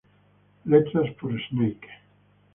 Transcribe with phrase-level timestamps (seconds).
[0.65, 1.87] Letras por Snake.